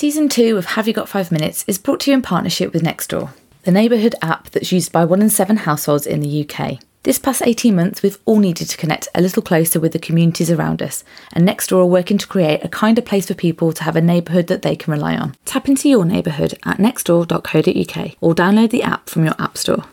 [0.00, 2.82] Season 2 of Have You Got 5 Minutes is brought to you in partnership with
[2.82, 6.78] Nextdoor, the neighbourhood app that's used by one in seven households in the UK.
[7.02, 10.50] This past 18 months, we've all needed to connect a little closer with the communities
[10.50, 13.94] around us, and Nextdoor are working to create a kinder place for people to have
[13.94, 15.36] a neighbourhood that they can rely on.
[15.44, 19.84] Tap into your neighbourhood at nextdoor.co.uk or download the app from your app store.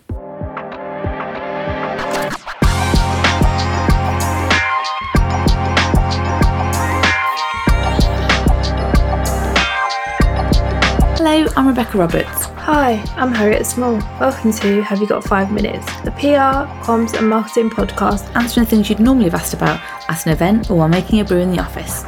[11.38, 12.46] Hello, I'm Rebecca Roberts.
[12.46, 13.98] Hi, I'm Harriet Small.
[14.20, 18.36] Welcome to Have You Got Five Minutes, the PR, comms, and marketing podcast.
[18.36, 21.38] Answering things you'd normally have asked about at an event or while making a brew
[21.38, 22.02] in the office.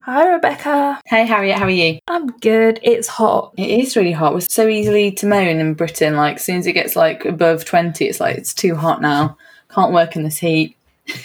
[0.00, 1.00] Hi, Rebecca.
[1.06, 2.00] Hey, Harriet, how are you?
[2.08, 2.80] I'm good.
[2.82, 3.54] It's hot.
[3.56, 4.34] It is really hot.
[4.34, 6.16] We're so easily to moan in Britain.
[6.16, 9.36] Like, as soon as it gets like above 20, it's like, it's too hot now.
[9.70, 10.76] Can't work in this heat.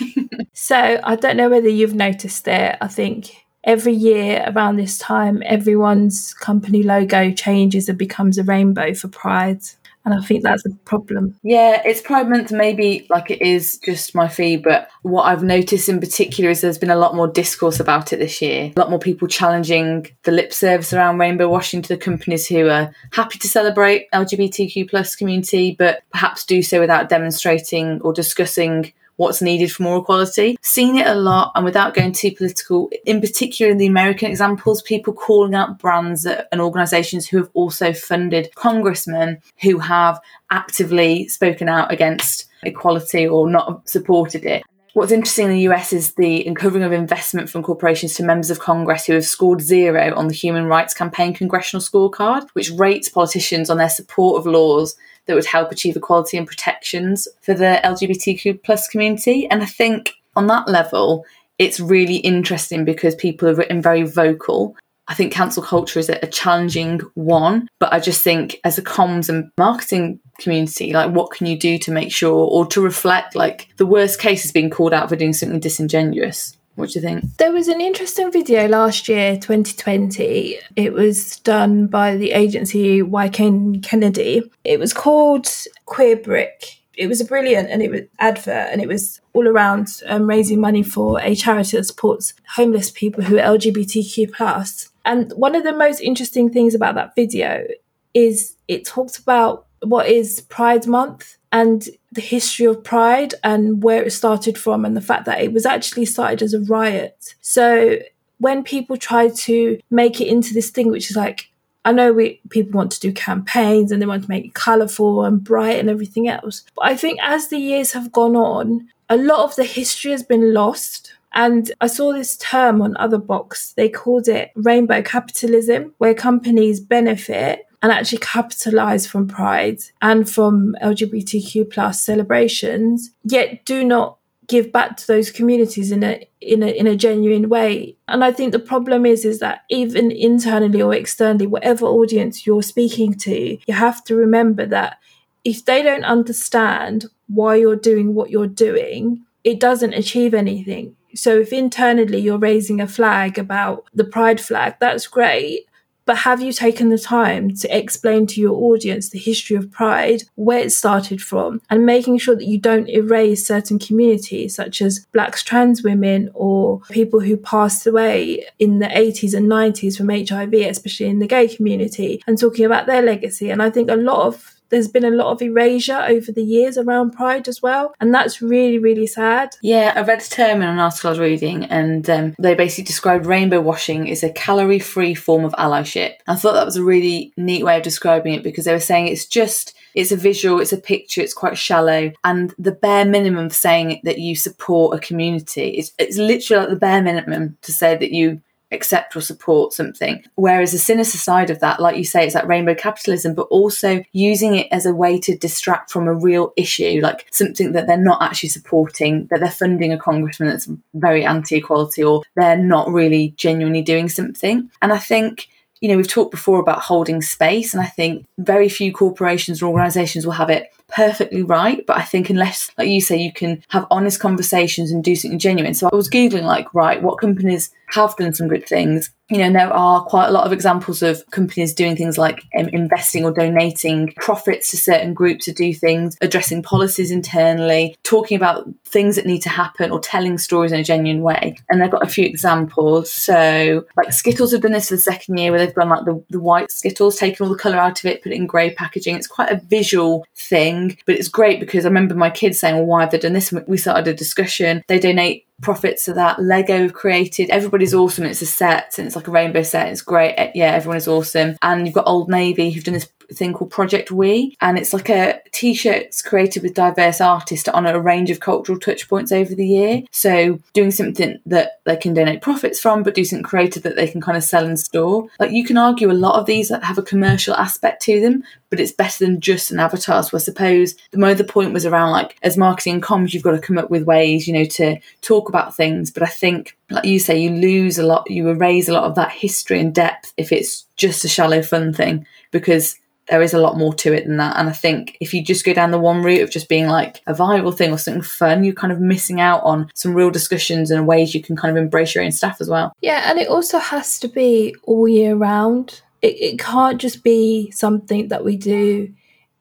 [0.53, 2.77] So, I don't know whether you've noticed it.
[2.81, 8.93] I think every year around this time, everyone's company logo changes and becomes a rainbow
[8.93, 9.61] for Pride.
[10.05, 11.35] And I think that's a problem.
[11.43, 15.89] Yeah, it's Pride Month, maybe like it is just my fee, but what I've noticed
[15.89, 18.71] in particular is there's been a lot more discourse about it this year.
[18.73, 22.69] A lot more people challenging the lip service around rainbow washing to the companies who
[22.69, 28.93] are happy to celebrate LGBTQ plus community, but perhaps do so without demonstrating or discussing
[29.17, 30.57] what's needed for more equality.
[30.61, 34.81] Seen it a lot, and without going too political, in particular in the American examples,
[34.81, 41.67] people calling out brands and organisations who have also funded congressmen who have actively spoken
[41.67, 44.63] out against equality or not supported it.
[44.97, 48.57] What's interesting in the US is the uncovering of investment from corporations to members of
[48.57, 53.69] Congress who have scored zero on the Human Rights Campaign Congressional Scorecard, which rates politicians
[53.69, 54.95] on their support of laws
[55.27, 59.47] that would help achieve equality and protections for the LGBTQ plus community.
[59.51, 61.27] And I think on that level,
[61.59, 64.75] it's really interesting because people have written very vocal.
[65.07, 69.29] I think cancel culture is a, challenging one, but I just think as a comms
[69.29, 73.69] and marketing community, like what can you do to make sure or to reflect like
[73.77, 76.57] the worst case is being called out for doing something disingenuous?
[76.75, 77.37] What do you think?
[77.37, 80.59] There was an interesting video last year, 2020.
[80.75, 84.43] It was done by the agency Wieden Kennedy.
[84.63, 85.47] It was called
[85.85, 86.77] Queer Brick.
[86.93, 90.59] It was a brilliant and it was advert and it was all around um, raising
[90.59, 94.89] money for a charity that supports homeless people who are LGBTQ plus.
[95.07, 97.65] And one of the most interesting things about that video
[98.13, 104.03] is it talks about what is Pride Month and the history of Pride and where
[104.03, 107.35] it started from, and the fact that it was actually started as a riot.
[107.41, 107.97] So
[108.39, 111.49] when people try to make it into this thing, which is like,
[111.85, 115.23] I know we people want to do campaigns and they want to make it colourful
[115.23, 116.65] and bright and everything else.
[116.75, 120.23] But I think as the years have gone on, a lot of the history has
[120.23, 121.13] been lost.
[121.33, 123.75] And I saw this term on Otherbox.
[123.75, 130.75] They called it rainbow capitalism, where companies benefit and actually capitalize from pride and from
[130.81, 134.17] lgbtq plus celebrations yet do not
[134.47, 138.31] give back to those communities in a in a in a genuine way and i
[138.31, 143.57] think the problem is is that even internally or externally whatever audience you're speaking to
[143.67, 144.97] you have to remember that
[145.43, 151.39] if they don't understand why you're doing what you're doing it doesn't achieve anything so
[151.39, 155.67] if internally you're raising a flag about the pride flag that's great
[156.07, 160.23] but have you taken the time to explain to your audience the history of Pride,
[160.35, 165.05] where it started from, and making sure that you don't erase certain communities, such as
[165.11, 170.53] Blacks, trans women, or people who passed away in the 80s and 90s from HIV,
[170.53, 173.49] especially in the gay community, and talking about their legacy?
[173.49, 176.77] And I think a lot of there's been a lot of erasure over the years
[176.77, 179.55] around Pride as well, and that's really, really sad.
[179.61, 182.85] Yeah, I read a term in an article I was reading, and um, they basically
[182.85, 186.15] described rainbow washing as a calorie free form of allyship.
[186.27, 189.07] I thought that was a really neat way of describing it because they were saying
[189.07, 193.47] it's just it's a visual, it's a picture, it's quite shallow, and the bare minimum
[193.47, 197.71] of saying that you support a community is it's literally like the bare minimum to
[197.71, 198.39] say that you
[198.71, 200.23] accept or support something.
[200.35, 204.03] Whereas the sinister side of that, like you say, it's that rainbow capitalism, but also
[204.11, 207.97] using it as a way to distract from a real issue, like something that they're
[207.97, 212.91] not actually supporting, that they're funding a congressman that's very anti equality, or they're not
[212.91, 214.69] really genuinely doing something.
[214.81, 215.47] And I think
[215.81, 219.67] you know, we've talked before about holding space, and I think very few corporations or
[219.67, 221.85] organizations will have it perfectly right.
[221.85, 225.39] But I think unless, like you say, you can have honest conversations and do something
[225.39, 225.73] genuine.
[225.73, 229.51] So I was Googling, like, right, what companies have done some good things you know,
[229.51, 233.31] there are quite a lot of examples of companies doing things like um, investing or
[233.31, 239.25] donating profits to certain groups to do things, addressing policies internally, talking about things that
[239.25, 241.57] need to happen, or telling stories in a genuine way.
[241.69, 243.11] And they've got a few examples.
[243.11, 246.23] So, like Skittles have done this for the second year, where they've gone like the,
[246.29, 249.15] the white Skittles, taken all the colour out of it, put it in grey packaging.
[249.15, 252.85] It's quite a visual thing, but it's great because I remember my kids saying, well,
[252.85, 253.51] why have they done this?
[253.67, 254.83] We started a discussion.
[254.87, 256.41] They donate profits to that.
[256.41, 257.49] Lego created.
[257.49, 258.25] Everybody's awesome.
[258.25, 259.89] It's a set and it's like a rainbow set.
[259.89, 260.35] It's great.
[260.35, 261.57] Eh, yeah, everyone is awesome.
[261.61, 265.09] And you've got Old Navy who've done this thing called Project We, and it's like
[265.09, 269.67] a t-shirts created with diverse artists honour a range of cultural touch points over the
[269.67, 270.03] year.
[270.11, 274.07] So doing something that they can donate profits from, but do something creative that they
[274.07, 275.27] can kind of sell and store.
[275.39, 278.43] Like you can argue a lot of these that have a commercial aspect to them,
[278.69, 280.23] but it's better than just an avatar.
[280.23, 283.59] So I suppose the other point was around like as marketing comms, you've got to
[283.59, 286.11] come up with ways, you know, to talk about things.
[286.11, 289.15] But I think, like you say, you lose a lot, you erase a lot of
[289.15, 292.97] that history and depth if it's just a shallow fun thing because
[293.29, 294.57] there is a lot more to it than that.
[294.57, 297.21] And I think if you just go down the one route of just being like
[297.27, 300.91] a viable thing or something fun, you're kind of missing out on some real discussions
[300.91, 302.93] and ways you can kind of embrace your own staff as well.
[303.01, 306.01] Yeah, and it also has to be all year round.
[306.21, 309.13] It, it can't just be something that we do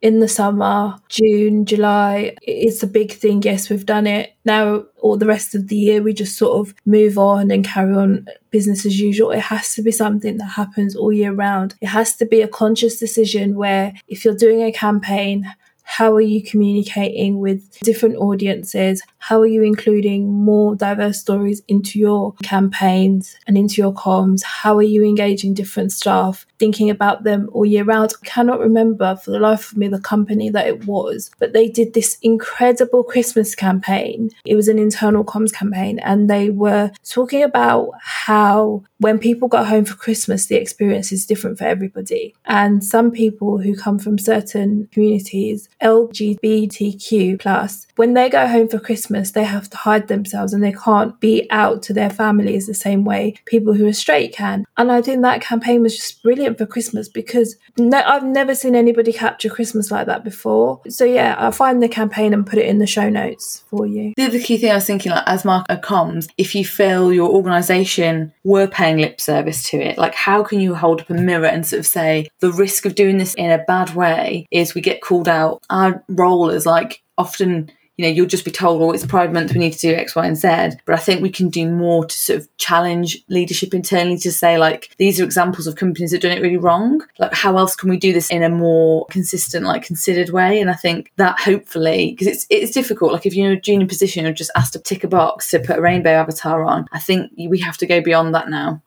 [0.07, 2.37] in the summer, June, July.
[2.43, 3.43] It's a big thing.
[3.43, 4.35] Yes, we've done it.
[4.45, 7.93] Now, all the rest of the year, we just sort of move on and carry
[7.93, 9.33] on business as usual.
[9.33, 11.75] It has to be something that happens all year round.
[11.81, 15.45] It has to be a conscious decision where if you're doing a campaign,
[15.83, 19.03] how are you communicating with different audiences?
[19.27, 24.45] How are you including more diverse stories into your campaigns and into your comms?
[24.45, 28.13] How are you engaging different staff, thinking about them all year round?
[28.23, 31.67] I cannot remember for the life of me the company that it was, but they
[31.69, 34.31] did this incredible Christmas campaign.
[34.45, 39.67] It was an internal comms campaign, and they were talking about how when people got
[39.67, 42.33] home for Christmas, the experience is different for everybody.
[42.45, 48.79] And some people who come from certain communities LGBTQ plus, when they go home for
[48.79, 52.75] Christmas, they have to hide themselves and they can't be out to their families the
[52.75, 54.65] same way people who are straight can.
[54.77, 58.75] And I think that campaign was just brilliant for Christmas because no, I've never seen
[58.75, 60.81] anybody capture Christmas like that before.
[60.89, 64.15] So yeah, I'll find the campaign and put it in the show notes for you.
[64.17, 67.31] The other key thing I was thinking, like as marketer comms, if you feel your
[67.31, 71.47] organisation were paying lip service to it, like how can you hold up a mirror
[71.47, 74.81] and sort of say the risk of doing this in a bad way is we
[74.81, 78.93] get called out our role is like often you know you'll just be told oh
[78.93, 80.49] it's pride month we need to do x y and z.
[80.85, 84.59] But i think we can do more to sort of challenge leadership internally to say
[84.59, 87.01] like these are examples of companies that done it really wrong.
[87.19, 90.61] Like how else can we do this in a more consistent like considered way?
[90.61, 93.13] And i think that hopefully because it's it's difficult.
[93.13, 95.61] Like if you're in a junior position you're just asked to tick a box to
[95.61, 96.87] put a rainbow avatar on.
[96.93, 98.83] I think we have to go beyond that now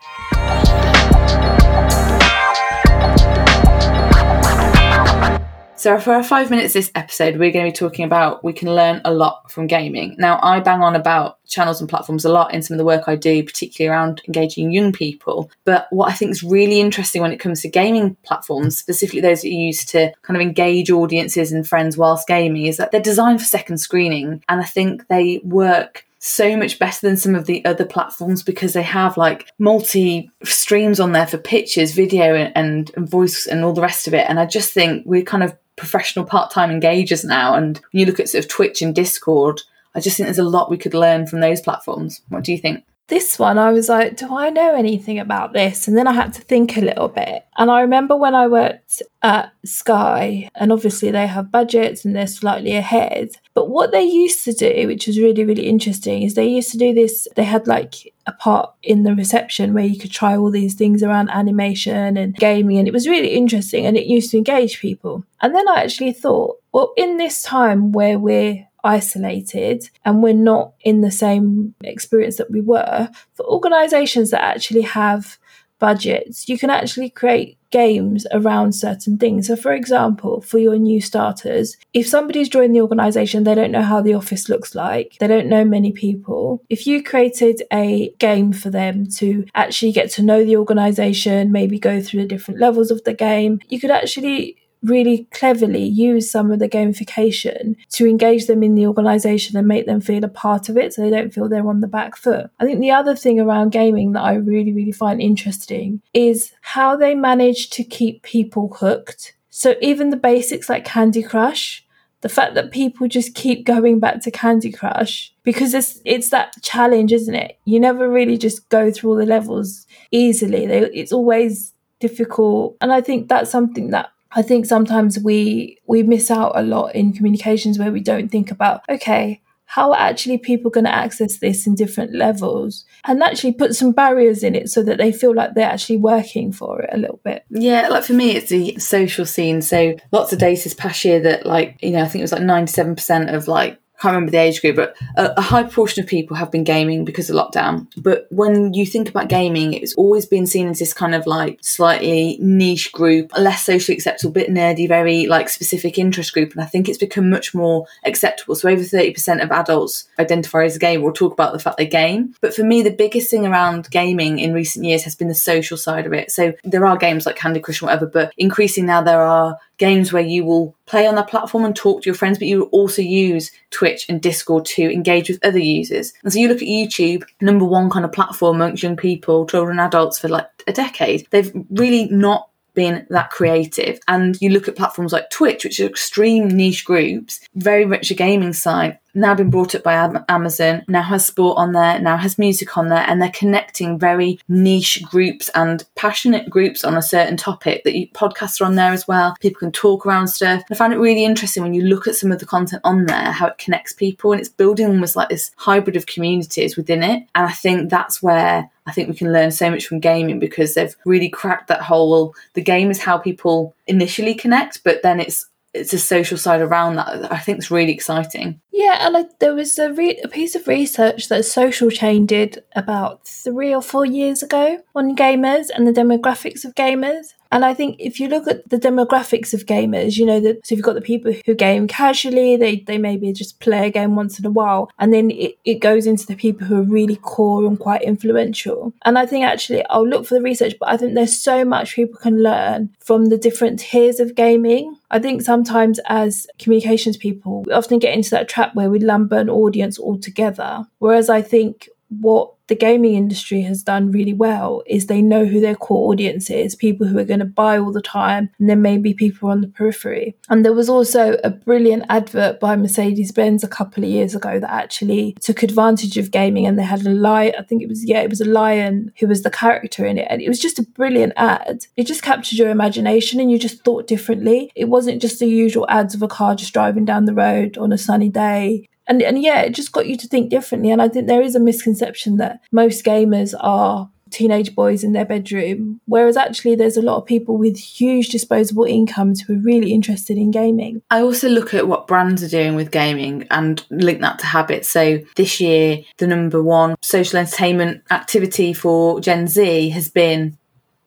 [5.79, 8.75] So, for our five minutes this episode, we're going to be talking about we can
[8.75, 10.13] learn a lot from gaming.
[10.17, 13.03] Now, I bang on about channels and platforms a lot in some of the work
[13.07, 15.49] I do, particularly around engaging young people.
[15.63, 19.41] But what I think is really interesting when it comes to gaming platforms, specifically those
[19.41, 22.99] that you use to kind of engage audiences and friends whilst gaming, is that they're
[22.99, 24.43] designed for second screening.
[24.49, 28.73] And I think they work so much better than some of the other platforms because
[28.73, 33.71] they have like multi streams on there for pictures, video, and, and, voice and all
[33.71, 34.25] the rest of it.
[34.27, 38.19] And I just think we're kind of professional part-time engagers now and when you look
[38.19, 39.61] at sort of twitch and discord
[39.95, 42.21] i just think there's a lot we could learn from those platforms.
[42.29, 45.88] What do you think this one, I was like, do I know anything about this?
[45.88, 47.45] And then I had to think a little bit.
[47.57, 52.27] And I remember when I worked at Sky, and obviously they have budgets and they're
[52.27, 53.31] slightly ahead.
[53.53, 56.77] But what they used to do, which was really, really interesting, is they used to
[56.77, 57.27] do this.
[57.36, 61.03] They had like a part in the reception where you could try all these things
[61.03, 62.77] around animation and gaming.
[62.77, 65.25] And it was really interesting and it used to engage people.
[65.41, 70.74] And then I actually thought, well, in this time where we're isolated and we're not
[70.81, 75.38] in the same experience that we were, for organizations that actually have
[75.79, 79.48] budgets, you can actually create games around certain things.
[79.48, 83.81] So, for example, for your new starters, if somebody's joined the organization, they don't know
[83.81, 86.62] how the office looks like, they don't know many people.
[86.69, 91.79] If you created a game for them to actually get to know the organization, maybe
[91.79, 96.51] go through the different levels of the game, you could actually really cleverly use some
[96.51, 100.69] of the gamification to engage them in the organization and make them feel a part
[100.69, 102.50] of it so they don't feel they're on the back foot.
[102.59, 106.95] I think the other thing around gaming that I really, really find interesting is how
[106.95, 109.33] they manage to keep people hooked.
[109.50, 111.86] So even the basics like Candy Crush,
[112.21, 116.53] the fact that people just keep going back to Candy Crush because it's it's that
[116.62, 117.57] challenge, isn't it?
[117.65, 120.67] You never really just go through all the levels easily.
[120.67, 126.03] They, it's always difficult, and I think that's something that I think sometimes we we
[126.03, 130.39] miss out a lot in communications where we don't think about okay how are actually
[130.39, 132.86] people going to access this in different levels?
[133.05, 136.51] And actually put some barriers in it so that they feel like they're actually working
[136.51, 137.45] for it a little bit.
[137.51, 139.62] Yeah like for me it's the social scene.
[139.62, 142.31] So lots of data this past year that like you know i think it was
[142.31, 146.10] like 97% of like can't remember the age group, but a, a, high proportion of
[146.10, 147.88] people have been gaming because of lockdown.
[147.98, 151.60] But when you think about gaming, it's always been seen as this kind of like
[151.62, 156.53] slightly niche group, less socially acceptable, bit nerdy, very like specific interest group.
[156.53, 158.56] And I think it's become much more acceptable.
[158.56, 161.86] So over 30% of adults identify as a gamer or talk about the fact they
[161.86, 162.34] game.
[162.39, 165.75] But for me, the biggest thing around gaming in recent years has been the social
[165.75, 166.32] side of it.
[166.32, 170.13] So there are games like Candy Crush and whatever, but increasing now there are games
[170.13, 172.67] where you will play on that platform and talk to your friends, but you will
[172.67, 176.13] also use Twitch and Discord to engage with other users.
[176.24, 179.79] And so you look at YouTube, number one kind of platform amongst young people, children,
[179.79, 181.27] adults for like a decade.
[181.31, 182.49] They've really not
[182.79, 184.00] been that creative.
[184.07, 188.13] And you look at platforms like Twitch, which are extreme niche groups, very much a
[188.13, 189.95] gaming site, now been brought up by
[190.29, 194.39] Amazon, now has sport on there, now has music on there, and they're connecting very
[194.48, 198.93] niche groups and passionate groups on a certain topic that you, podcasts are on there
[198.93, 199.36] as well.
[199.41, 200.63] People can talk around stuff.
[200.71, 203.31] I find it really interesting when you look at some of the content on there,
[203.31, 207.24] how it connects people and it's building almost like this hybrid of communities within it.
[207.36, 210.74] And I think that's where I think we can learn so much from gaming because
[210.74, 215.19] they've really cracked that whole well, the game is how people initially connect, but then
[215.19, 218.60] it's it's a social side around that, I think is really exciting.
[218.72, 222.63] Yeah, and I, there was a, re- a piece of research that Social Chain did
[222.75, 227.36] about three or four years ago on gamers and the demographics of gamers.
[227.51, 230.75] And I think if you look at the demographics of gamers, you know, that so
[230.75, 234.38] you've got the people who game casually, they, they maybe just play a game once
[234.38, 234.91] in a while.
[235.00, 238.94] And then it, it goes into the people who are really core and quite influential.
[239.03, 241.96] And I think actually I'll look for the research, but I think there's so much
[241.96, 244.96] people can learn from the different tiers of gaming.
[245.12, 249.32] I think sometimes as communications people, we often get into that trap where we lump
[249.32, 250.86] an audience all together.
[251.00, 255.60] Whereas I think what the gaming industry has done really well is they know who
[255.60, 258.82] their core audience is, people who are going to buy all the time, and then
[258.82, 260.36] maybe people on the periphery.
[260.50, 264.60] And there was also a brilliant advert by Mercedes Benz a couple of years ago
[264.60, 268.06] that actually took advantage of gaming and they had a lion, I think it was,
[268.06, 270.28] yeah, it was a lion who was the character in it.
[270.30, 271.86] And it was just a brilliant ad.
[271.98, 274.72] It just captured your imagination and you just thought differently.
[274.75, 277.92] It wasn't just the usual ads of a car just driving down the road on
[277.92, 280.92] a sunny day and and yeah, it just got you to think differently.
[280.92, 285.25] And I think there is a misconception that most gamers are teenage boys in their
[285.25, 289.92] bedroom, whereas actually there's a lot of people with huge disposable incomes who are really
[289.92, 291.01] interested in gaming.
[291.10, 294.88] I also look at what brands are doing with gaming and link that to habits.
[294.88, 300.59] So this year, the number one social entertainment activity for Gen Z has been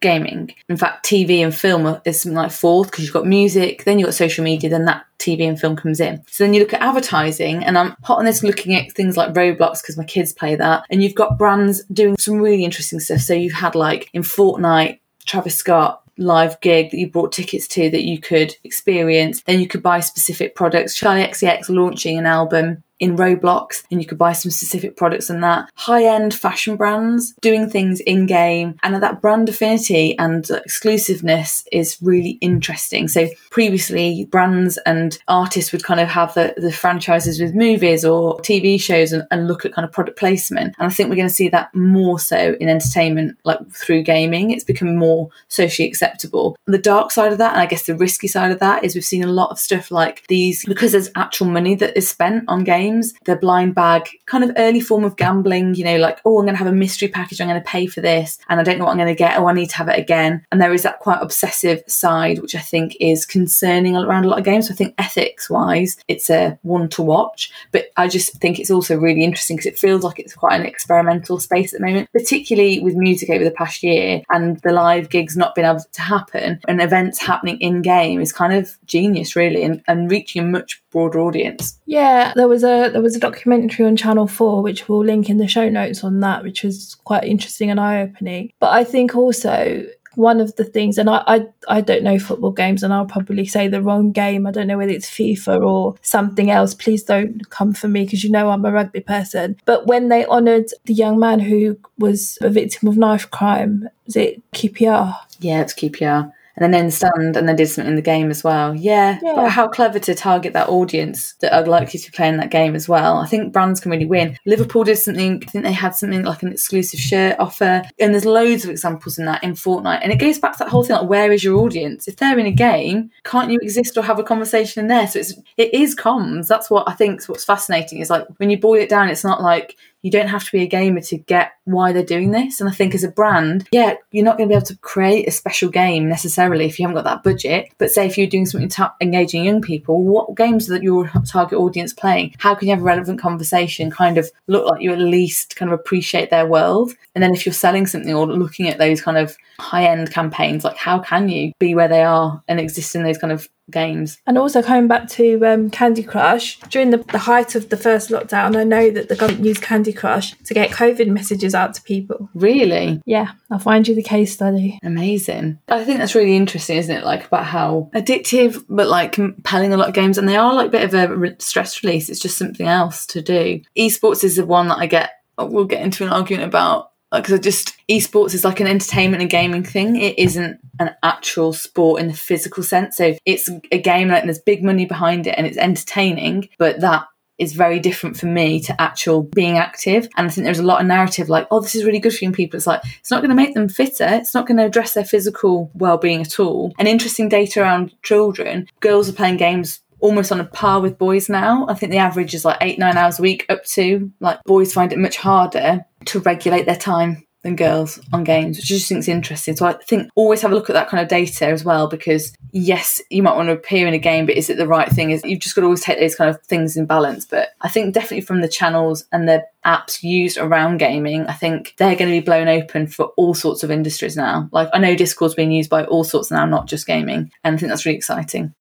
[0.02, 0.54] gaming.
[0.68, 4.06] In fact, TV and film is something like fourth because you've got music, then you've
[4.06, 6.22] got social media, then that TV and film comes in.
[6.28, 9.32] So then you look at advertising, and I'm hot on this looking at things like
[9.32, 13.20] Roblox because my kids play that, and you've got brands doing some really interesting stuff.
[13.20, 17.90] So you've had like in Fortnite, Travis Scott live gig that you bought tickets to
[17.90, 19.42] that you could experience.
[19.42, 20.98] Then you could buy specific products.
[20.98, 25.42] Charli XCX launching an album in Roblox and you could buy some specific products and
[25.42, 25.68] that.
[25.74, 31.98] High end fashion brands doing things in game and that brand affinity and exclusiveness is
[32.00, 33.08] really interesting.
[33.08, 38.38] So previously brands and artists would kind of have the, the franchises with movies or
[38.38, 40.76] TV shows and, and look at kind of product placement.
[40.78, 44.52] And I think we're going to see that more so in entertainment, like through gaming.
[44.52, 46.56] It's become more socially acceptable.
[46.66, 49.04] The dark side of that, and I guess the risky side of that, is we've
[49.04, 52.62] seen a lot of stuff like these because there's actual money that is spent on
[52.62, 56.38] games games, the blind bag kind of early form of gambling, you know, like, oh,
[56.38, 58.62] I'm going to have a mystery package, I'm going to pay for this, and I
[58.62, 60.44] don't know what I'm going to get, oh, I need to have it again.
[60.50, 64.38] And there is that quite obsessive side, which I think is concerning around a lot
[64.38, 64.68] of games.
[64.68, 68.70] So I think ethics wise, it's a one to watch, but I just think it's
[68.70, 72.10] also really interesting because it feels like it's quite an experimental space at the moment,
[72.12, 76.02] particularly with music over the past year and the live gigs not being able to
[76.02, 80.46] happen and events happening in game is kind of genius, really, and, and reaching a
[80.46, 81.80] much broader audience.
[81.86, 85.38] Yeah, there was a there was a documentary on Channel Four which we'll link in
[85.38, 88.52] the show notes on that, which was quite interesting and eye opening.
[88.60, 89.84] But I think also
[90.14, 93.46] one of the things, and I, I I don't know football games, and I'll probably
[93.46, 94.46] say the wrong game.
[94.46, 96.74] I don't know whether it's FIFA or something else.
[96.74, 99.56] Please don't come for me because you know I'm a rugby person.
[99.64, 104.16] But when they honoured the young man who was a victim of knife crime, was
[104.16, 105.16] it QPR?
[105.40, 108.44] Yeah, it's QPR and then they understand and then did something in the game as
[108.44, 108.74] well.
[108.74, 109.18] Yeah.
[109.22, 109.34] Yeah.
[109.34, 112.74] But how clever to target that audience that are likely to be playing that game
[112.74, 113.18] as well.
[113.18, 114.36] I think brands can really win.
[114.44, 117.82] Liverpool did something, I think they had something like an exclusive shirt offer.
[117.98, 120.00] And there's loads of examples in that in Fortnite.
[120.02, 122.08] And it goes back to that whole thing like where is your audience?
[122.08, 125.06] If they're in a game, can't you exist or have a conversation in there?
[125.06, 126.48] So it's it is comms.
[126.48, 129.24] That's what I think is what's fascinating is like when you boil it down, it's
[129.24, 132.60] not like you don't have to be a gamer to get why they're doing this.
[132.60, 135.28] And I think as a brand, yeah, you're not going to be able to create
[135.28, 137.72] a special game necessarily if you haven't got that budget.
[137.78, 141.92] But say if you're doing something engaging young people, what games that your target audience
[141.92, 142.34] playing?
[142.38, 143.90] How can you have a relevant conversation?
[143.90, 146.92] Kind of look like you at least kind of appreciate their world.
[147.14, 150.64] And then if you're selling something or looking at those kind of high end campaigns,
[150.64, 154.20] like how can you be where they are and exist in those kind of games?
[154.26, 158.10] And also coming back to um, Candy Crush, during the, the height of the first
[158.10, 161.82] lockdown, I know that the government used Candy Crush to get COVID messages out to
[161.82, 162.28] people.
[162.34, 163.02] Really?
[163.04, 164.78] Yeah, I'll find you the case study.
[164.82, 165.58] Amazing.
[165.68, 167.04] I think that's really interesting, isn't it?
[167.04, 170.68] Like about how addictive, but like compelling a lot of games, and they are like
[170.68, 172.08] a bit of a re- stress release.
[172.08, 173.60] It's just something else to do.
[173.76, 175.10] Esports is the one that I get.
[175.38, 179.30] We'll get into an argument about because I just esports is like an entertainment and
[179.30, 179.96] gaming thing.
[179.96, 182.96] It isn't an actual sport in the physical sense.
[182.96, 187.06] So it's a game like there's big money behind it and it's entertaining, but that
[187.38, 190.08] is very different for me to actual being active.
[190.16, 192.24] And I think there's a lot of narrative like, oh, this is really good for
[192.24, 192.56] young people.
[192.56, 194.06] It's like, it's not going to make them fitter.
[194.06, 196.72] It's not going to address their physical well-being at all.
[196.78, 201.28] And interesting data around children, girls are playing games almost on a par with boys
[201.28, 201.66] now.
[201.68, 204.72] I think the average is like eight, nine hours a week up to like boys
[204.72, 208.88] find it much harder to regulate their time than girls on games, which I just
[208.88, 209.56] think is interesting.
[209.56, 212.32] So I think always have a look at that kind of data as well, because
[212.52, 215.10] yes, you might want to appear in a game, but is it the right thing?
[215.10, 217.24] Is you've just got to always take those kind of things in balance.
[217.24, 221.74] But I think definitely from the channels and the apps used around gaming, I think
[221.78, 224.48] they're going to be blown open for all sorts of industries now.
[224.52, 227.58] Like I know Discord's being used by all sorts now, not just gaming, and I
[227.58, 228.54] think that's really exciting.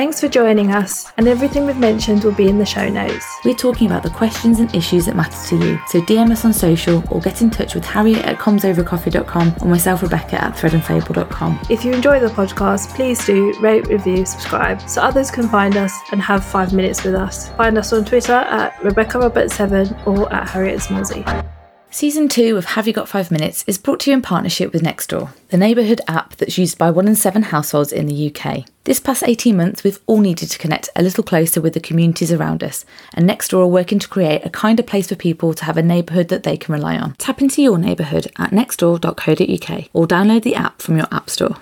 [0.00, 3.26] Thanks for joining us, and everything we've mentioned will be in the show notes.
[3.44, 5.78] We're talking about the questions and issues that matter to you.
[5.88, 10.00] So DM us on social or get in touch with Harriet at comsovercoffee.com or myself,
[10.00, 11.60] Rebecca at threadandfable.com.
[11.68, 15.92] If you enjoy the podcast, please do rate, review, subscribe so others can find us
[16.12, 17.50] and have five minutes with us.
[17.50, 21.59] Find us on Twitter at Rebecca Robert7 or at Harriet Smallsy.
[21.92, 24.80] Season 2 of Have You Got 5 Minutes is brought to you in partnership with
[24.80, 28.64] Nextdoor, the neighbourhood app that's used by one in seven households in the UK.
[28.84, 32.30] This past 18 months, we've all needed to connect a little closer with the communities
[32.30, 35.76] around us, and Nextdoor are working to create a kinder place for people to have
[35.76, 37.14] a neighbourhood that they can rely on.
[37.14, 41.56] Tap into your neighbourhood at nextdoor.co.uk or download the app from your app store.